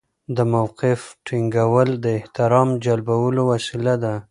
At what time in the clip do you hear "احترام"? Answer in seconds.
2.19-2.69